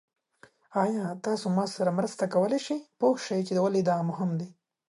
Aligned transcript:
ایا 0.83 1.05
تاسو 1.25 1.45
ما 1.55 1.65
سره 1.75 1.91
مرسته 1.97 2.25
کولی 2.33 2.59
شئ 2.65 2.77
پوه 2.99 3.17
شئ 3.25 3.39
چې 3.47 3.53
ولې 3.63 3.81
دا 3.89 3.97
مهم 4.09 4.31
دی؟ 4.39 4.49